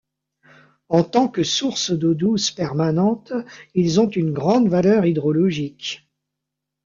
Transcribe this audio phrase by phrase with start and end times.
[0.89, 3.33] En tant que sources d'eau douce permanente,
[3.75, 6.09] ils ont une grande valeur hydrologique.